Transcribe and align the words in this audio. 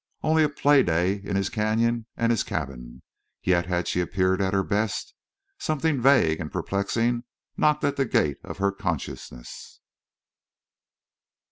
Only 0.23 0.41
a 0.43 0.49
play 0.49 0.81
day 0.81 1.17
in 1.23 1.35
his 1.35 1.49
canyon 1.51 2.07
and 2.17 2.31
his 2.31 2.41
cabin! 2.41 3.03
Yet 3.43 3.67
had 3.67 3.87
she 3.87 4.01
appeared 4.01 4.41
at 4.41 4.51
her 4.51 4.63
best? 4.63 5.13
Something 5.59 6.01
vague 6.01 6.39
and 6.39 6.51
perplexing 6.51 7.23
knocked 7.55 7.83
at 7.83 7.97
the 7.97 8.05
gate 8.05 8.39
of 8.43 8.57
her 8.57 8.71
consciousness. 8.71 9.79